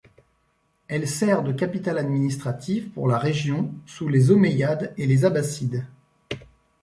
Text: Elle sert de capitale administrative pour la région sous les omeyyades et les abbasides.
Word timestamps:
Elle 0.87 1.07
sert 1.07 1.43
de 1.43 1.51
capitale 1.51 1.99
administrative 1.99 2.89
pour 2.89 3.07
la 3.07 3.19
région 3.19 3.71
sous 3.85 4.07
les 4.07 4.31
omeyyades 4.31 4.95
et 4.97 5.05
les 5.05 5.25
abbasides. 5.25 5.85